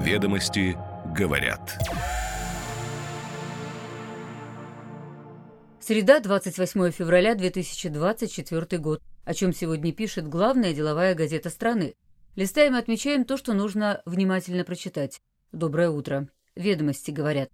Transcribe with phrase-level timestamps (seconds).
[0.00, 0.78] Ведомости
[1.14, 1.78] говорят.
[5.78, 9.02] Среда, 28 февраля 2024 год.
[9.26, 11.96] О чем сегодня пишет главная деловая газета страны.
[12.34, 15.20] Листаем и отмечаем то, что нужно внимательно прочитать.
[15.52, 16.28] Доброе утро.
[16.56, 17.50] Ведомости говорят.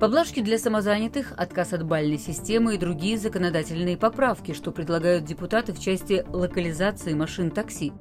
[0.00, 5.80] Поблажки для самозанятых, отказ от бальной системы и другие законодательные поправки, что предлагают депутаты в
[5.80, 7.92] части локализации машин такси.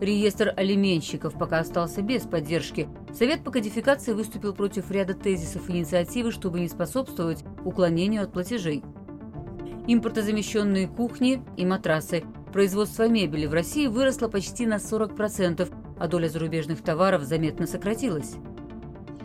[0.00, 2.88] Реестр алименщиков пока остался без поддержки.
[3.14, 8.82] Совет по кодификации выступил против ряда тезисов инициативы, чтобы не способствовать уклонению от платежей.
[9.86, 12.24] Импортозамещенные кухни и матрасы.
[12.52, 18.34] Производство мебели в России выросло почти на 40%, а доля зарубежных товаров заметно сократилась.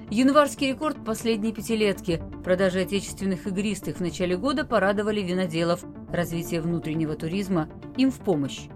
[0.09, 2.21] Январский рекорд последней пятилетки.
[2.43, 5.83] Продажи отечественных игристых в начале года порадовали виноделов.
[6.11, 8.67] Развитие внутреннего туризма им в помощь.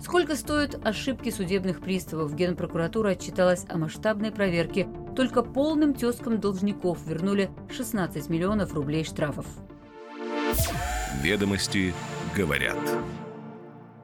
[0.00, 2.34] Сколько стоят ошибки судебных приставов?
[2.34, 4.88] Генпрокуратура отчиталась о масштабной проверке.
[5.16, 9.46] Только полным тезкам должников вернули 16 миллионов рублей штрафов.
[11.20, 11.92] Ведомости
[12.36, 12.78] говорят.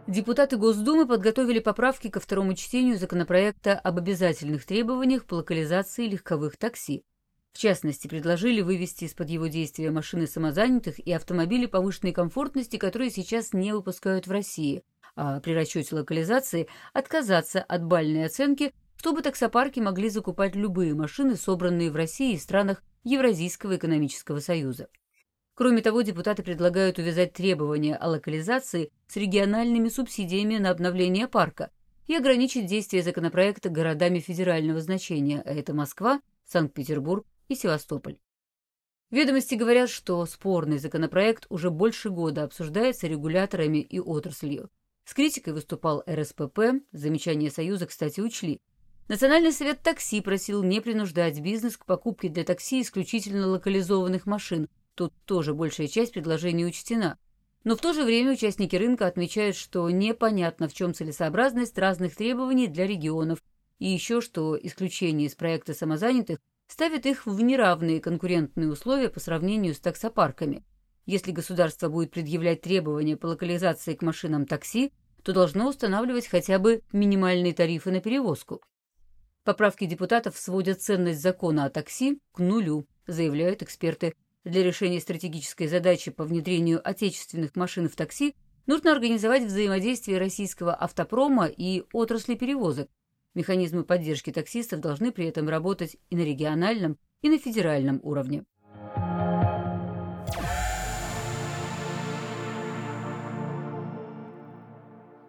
[0.08, 7.04] Депутаты Госдумы подготовили поправки ко второму чтению законопроекта об обязательных требованиях по локализации легковых такси.
[7.52, 13.52] В частности, предложили вывести из-под его действия машины самозанятых и автомобили повышенной комфортности, которые сейчас
[13.52, 14.82] не выпускают в России,
[15.16, 21.90] а при расчете локализации отказаться от бальной оценки, чтобы таксопарки могли закупать любые машины, собранные
[21.90, 24.88] в России и странах Евразийского экономического союза.
[25.54, 31.70] Кроме того, депутаты предлагают увязать требования о локализации с региональными субсидиями на обновление парка
[32.06, 38.18] и ограничить действие законопроекта городами федерального значения, а это Москва, Санкт-Петербург и Севастополь.
[39.10, 44.70] Ведомости говорят, что спорный законопроект уже больше года обсуждается регуляторами и отраслью.
[45.04, 48.60] С критикой выступал РСПП, замечания Союза, кстати, учли.
[49.08, 55.12] Национальный совет такси просил не принуждать бизнес к покупке для такси исключительно локализованных машин, Тут
[55.24, 57.18] тоже большая часть предложений учтена.
[57.64, 62.68] Но в то же время участники рынка отмечают, что непонятно, в чем целесообразность разных требований
[62.68, 63.42] для регионов,
[63.78, 66.38] и еще что исключение из проекта самозанятых
[66.68, 70.64] ставит их в неравные конкурентные условия по сравнению с таксопарками.
[71.06, 74.92] Если государство будет предъявлять требования по локализации к машинам такси,
[75.22, 78.60] то должно устанавливать хотя бы минимальные тарифы на перевозку.
[79.42, 84.14] Поправки депутатов сводят ценность закона о такси к нулю, заявляют эксперты
[84.44, 88.34] для решения стратегической задачи по внедрению отечественных машин в такси
[88.66, 92.88] нужно организовать взаимодействие российского автопрома и отрасли перевозок.
[93.34, 98.44] Механизмы поддержки таксистов должны при этом работать и на региональном, и на федеральном уровне.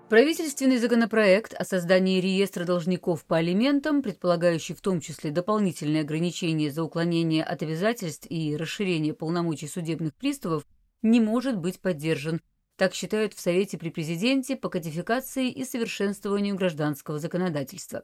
[0.09, 6.83] Правительственный законопроект о создании реестра должников по алиментам, предполагающий в том числе дополнительные ограничения за
[6.83, 10.63] уклонение от обязательств и расширение полномочий судебных приставов,
[11.01, 12.39] не может быть поддержан.
[12.77, 18.03] Так считают в Совете при Президенте по кодификации и совершенствованию гражданского законодательства.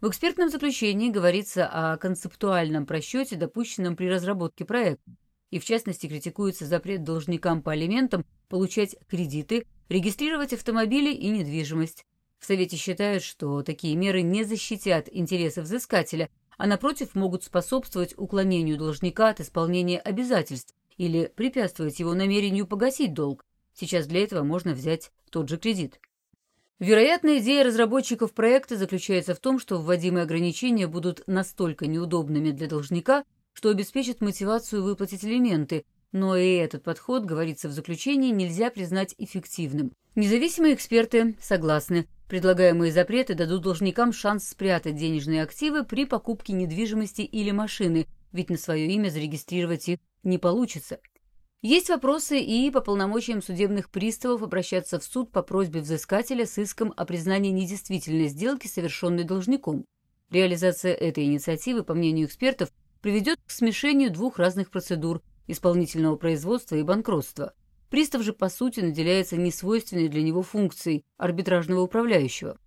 [0.00, 5.10] В экспертном заключении говорится о концептуальном просчете, допущенном при разработке проекта
[5.50, 12.04] и в частности критикуется запрет должникам по алиментам получать кредиты, регистрировать автомобили и недвижимость.
[12.38, 18.76] В Совете считают, что такие меры не защитят интересы взыскателя, а напротив могут способствовать уклонению
[18.76, 23.44] должника от исполнения обязательств или препятствовать его намерению погасить долг.
[23.72, 25.98] Сейчас для этого можно взять тот же кредит.
[26.78, 33.24] Вероятно, идея разработчиков проекта заключается в том, что вводимые ограничения будут настолько неудобными для должника,
[33.52, 35.84] что обеспечит мотивацию выплатить элементы,
[36.14, 39.92] но и этот подход, говорится в заключении, нельзя признать эффективным.
[40.14, 42.06] Независимые эксперты согласны.
[42.28, 48.56] Предлагаемые запреты дадут должникам шанс спрятать денежные активы при покупке недвижимости или машины, ведь на
[48.56, 51.00] свое имя зарегистрировать их не получится.
[51.62, 56.94] Есть вопросы и по полномочиям судебных приставов обращаться в суд по просьбе взыскателя с иском
[56.96, 59.84] о признании недействительной сделки, совершенной должником.
[60.30, 66.82] Реализация этой инициативы, по мнению экспертов, приведет к смешению двух разных процедур– исполнительного производства и
[66.82, 67.54] банкротства.
[67.90, 72.58] Пристав же, по сути, наделяется несвойственной для него функцией арбитражного управляющего.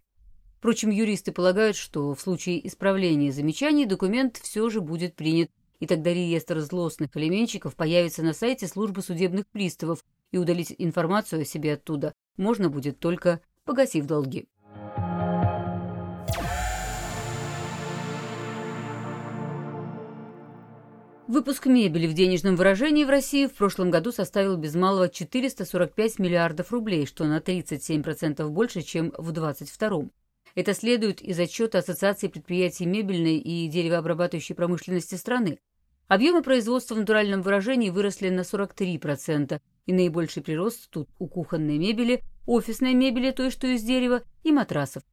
[0.57, 6.13] Впрочем, юристы полагают, что в случае исправления замечаний документ все же будет принят, и тогда
[6.13, 12.13] реестр злостных элементчиков появится на сайте службы судебных приставов, и удалить информацию о себе оттуда
[12.35, 14.47] можно будет только погасив долги.
[21.27, 26.71] Выпуск мебели в денежном выражении в России в прошлом году составил без малого 445 миллиардов
[26.71, 30.03] рублей, что на 37% больше, чем в 2022.
[30.55, 35.59] Это следует из отчета Ассоциации предприятий мебельной и деревообрабатывающей промышленности страны.
[36.07, 42.23] Объемы производства в натуральном выражении выросли на 43%, и наибольший прирост тут у кухонной мебели,
[42.45, 45.03] офисной мебели, той, что из дерева, и матрасов.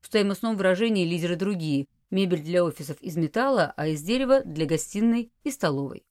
[0.00, 5.30] В стоимостном выражении лидеры другие– мебель для офисов из металла, а из дерева– для гостиной
[5.42, 6.06] и столовой.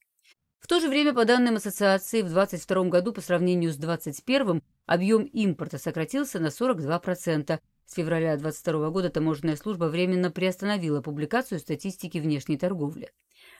[0.59, 5.23] В то же время, по данным ассоциации, в 2022 году по сравнению с 2021 объем
[5.23, 7.59] импорта сократился на 42%.
[7.85, 13.11] С февраля 2022 года таможенная служба временно приостановила публикацию статистики внешней торговли.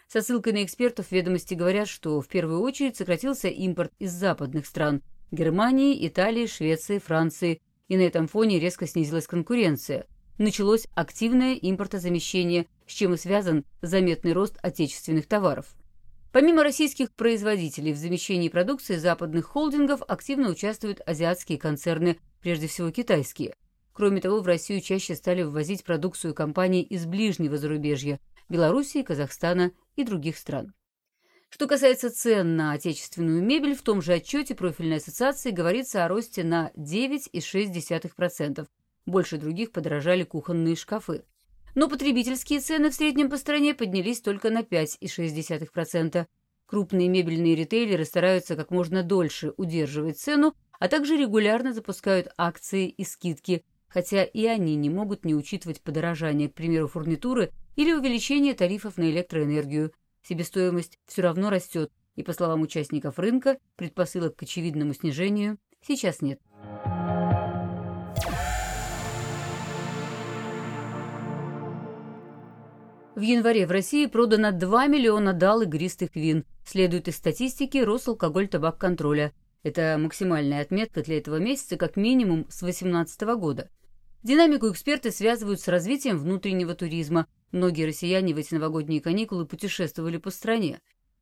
[0.07, 5.01] Со ссылкой на экспертов ведомости говорят, что в первую очередь сократился импорт из западных стран–
[5.31, 10.05] Германии, Италии, Швеции, Франции, и на этом фоне резко снизилась конкуренция.
[10.37, 15.75] Началось активное импортозамещение, с чем и связан заметный рост отечественных товаров–
[16.33, 23.53] Помимо российских производителей в замещении продукции западных холдингов активно участвуют азиатские концерны, прежде всего китайские.
[23.93, 28.19] Кроме того, в Россию чаще стали ввозить продукцию компаний из ближнего зарубежья–
[28.49, 30.73] Белоруссии, Казахстана и других стран.
[31.51, 36.43] Что касается цен на отечественную мебель, в том же отчете профильной ассоциации говорится о росте
[36.43, 38.65] на 9,6%.
[39.05, 41.23] Больше других подорожали кухонные шкафы
[41.75, 46.27] но потребительские цены в среднем по стране поднялись только на 5,6%.
[46.65, 53.03] Крупные мебельные ритейлеры стараются как можно дольше удерживать цену, а также регулярно запускают акции и
[53.03, 58.97] скидки, хотя и они не могут не учитывать подорожание, к примеру, фурнитуры или увеличение тарифов
[58.97, 59.93] на электроэнергию.
[60.23, 66.39] Себестоимость все равно растет, и, по словам участников рынка, предпосылок к очевидному снижению сейчас нет.
[73.15, 79.33] В январе в России продано 2 миллиона дал игристых вин, следует из статистики Росалкоголь-табак-контроля.
[79.61, 83.69] Это максимальная отметка для этого месяца как минимум с 2018 года.
[84.23, 87.27] Динамику эксперты связывают с развитием внутреннего туризма.
[87.51, 90.79] Многие россияне в эти новогодние каникулы путешествовали по стране.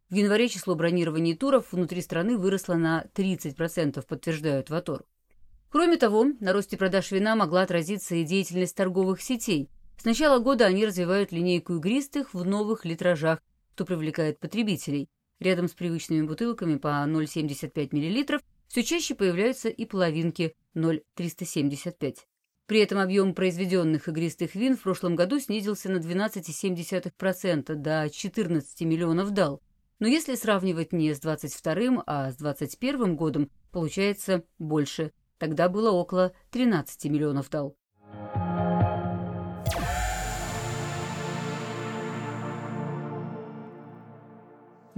[0.10, 5.04] В январе число бронирований туров внутри страны выросло на 30%, подтверждают Ватор.
[5.70, 9.70] Кроме того, на росте продаж вина могла отразиться и деятельность торговых сетей–
[10.02, 13.40] с начала года они развивают линейку игристых в новых литражах,
[13.76, 15.10] что привлекает потребителей.
[15.40, 22.26] Рядом с привычными бутылками по 0,75 мл все чаще появляются и половинки 0,375.
[22.66, 29.30] При этом объем произведенных игристых вин в прошлом году снизился на 12,7% до 14 миллионов
[29.30, 29.62] дал.
[30.00, 35.12] Но если сравнивать не с 22 а с 21 годом, получается больше.
[35.38, 37.78] Тогда было около 13 миллионов дал.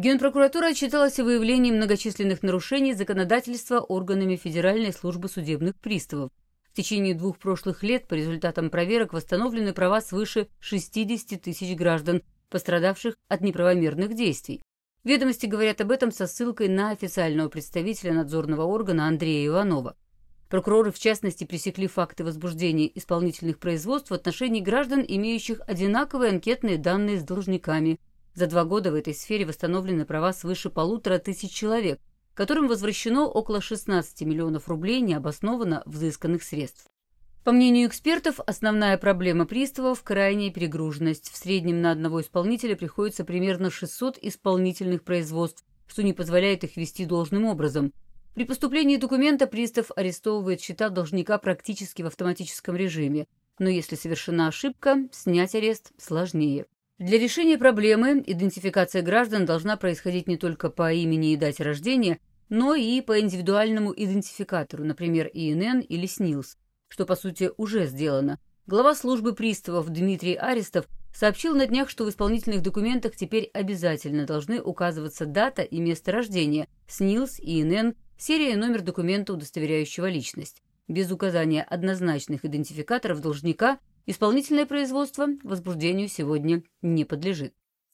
[0.03, 6.29] Генпрокуратура отчиталась о выявлении многочисленных нарушений законодательства органами Федеральной службы судебных приставов.
[6.69, 13.15] В течение двух прошлых лет по результатам проверок восстановлены права свыше 60 тысяч граждан, пострадавших
[13.29, 14.61] от неправомерных действий.
[15.05, 19.95] Ведомости говорят об этом со ссылкой на официального представителя надзорного органа Андрея Иванова.
[20.49, 27.21] Прокуроры, в частности, пресекли факты возбуждения исполнительных производств в отношении граждан, имеющих одинаковые анкетные данные
[27.21, 28.01] с должниками–
[28.33, 31.99] за два года в этой сфере восстановлены права свыше полутора тысяч человек,
[32.33, 36.87] которым возвращено около 16 миллионов рублей необоснованно взысканных средств.
[37.43, 41.29] По мнению экспертов, основная проблема приставов– крайняя перегруженность.
[41.29, 47.03] В среднем на одного исполнителя приходится примерно 600 исполнительных производств, что не позволяет их вести
[47.03, 47.91] должным образом.
[48.33, 53.27] При поступлении документа пристав арестовывает счета должника практически в автоматическом режиме,
[53.59, 56.65] но если совершена ошибка, снять арест сложнее.
[56.99, 62.19] Для решения проблемы идентификация граждан должна происходить не только по имени и дате рождения,
[62.49, 66.55] но и по индивидуальному идентификатору, например, ИНН или СНИЛС,
[66.89, 68.39] что, по сути, уже сделано.
[68.67, 70.85] Глава службы приставов Дмитрий Арестов
[71.15, 76.67] сообщил на днях, что в исполнительных документах теперь обязательно должны указываться дата и место рождения,
[76.87, 80.61] СНИЛС, ИНН, серия и номер документа, удостоверяющего личность.
[80.87, 87.53] Без указания однозначных идентификаторов должника– Исполнительное производство возбуждению сегодня не подлежит.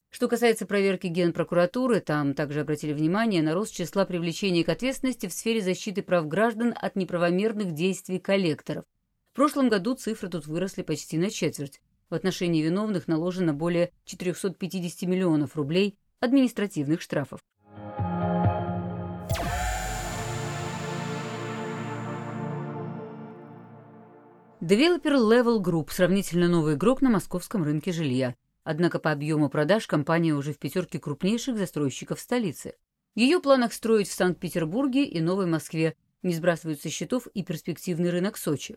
[0.09, 5.33] Что касается проверки Генпрокуратуры, там также обратили внимание на рост числа привлечений к ответственности в
[5.33, 8.85] сфере защиты прав граждан от неправомерных действий коллекторов.
[9.33, 11.79] В прошлом году цифры тут выросли почти на четверть.
[12.09, 17.39] В отношении виновных наложено более 450 миллионов рублей административных штрафов.
[24.61, 28.35] Developer Level Group– сравнительно новый игрок на московском рынке жилья.
[28.65, 32.73] Однако по объему продаж компания уже в пятерке крупнейших застройщиков столицы.
[33.15, 38.09] В ее планах строить в Санкт-Петербурге и Новой Москве, не сбрасывают со счетов и перспективный
[38.09, 38.75] рынок Сочи.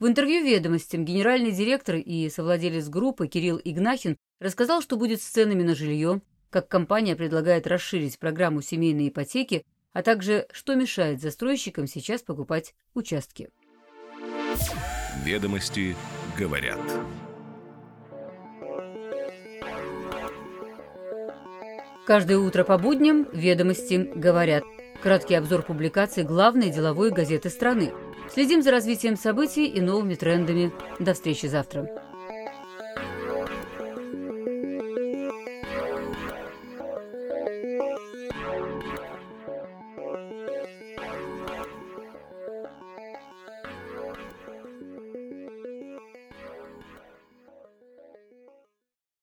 [0.00, 5.62] В интервью «Ведомостям» генеральный директор и совладелец группы Кирилл Игнахин рассказал, что будет с ценами
[5.62, 12.22] на жилье, как компания предлагает расширить программу семейной ипотеки, а также что мешает застройщикам сейчас
[12.22, 13.50] покупать участки.
[15.20, 15.94] Ведомости
[16.38, 16.80] говорят.
[22.06, 24.64] Каждое утро по будням «Ведомости говорят».
[25.02, 27.92] Краткий обзор публикаций главной деловой газеты страны.
[28.32, 30.72] Следим за развитием событий и новыми трендами.
[30.98, 32.11] До встречи завтра.